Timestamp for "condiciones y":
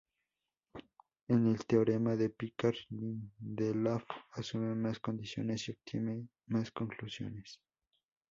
4.99-5.73